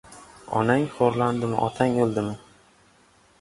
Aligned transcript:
Onang 0.61 0.87
xo‘rlandimi, 0.95 1.59
otang 1.67 2.01
o‘ldimi? 2.07 2.33